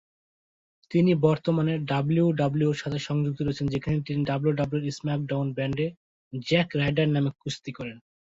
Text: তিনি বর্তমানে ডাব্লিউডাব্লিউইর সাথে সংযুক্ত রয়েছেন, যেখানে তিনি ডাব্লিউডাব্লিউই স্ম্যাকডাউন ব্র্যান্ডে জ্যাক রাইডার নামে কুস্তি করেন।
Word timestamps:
তিনি 0.91 1.11
বর্তমানে 1.25 1.73
ডাব্লিউডাব্লিউইর 1.91 2.81
সাথে 2.81 2.99
সংযুক্ত 3.07 3.39
রয়েছেন, 3.41 3.67
যেখানে 3.73 3.97
তিনি 4.07 4.21
ডাব্লিউডাব্লিউই 4.23 4.93
স্ম্যাকডাউন 4.97 5.47
ব্র্যান্ডে 5.55 5.87
জ্যাক 6.33 6.69
রাইডার 6.79 7.07
নামে 7.09 7.31
কুস্তি 7.41 7.71
করেন। 7.77 7.97